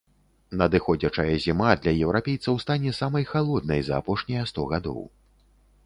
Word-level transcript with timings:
Надыходзячая 0.61 1.35
зіма 1.43 1.75
для 1.83 1.93
еўрапейцаў 2.07 2.59
стане 2.65 2.97
самай 3.03 3.23
халоднай 3.33 3.81
за 3.91 4.05
апошнія 4.05 4.41
сто 4.55 4.61
гадоў. 4.75 5.01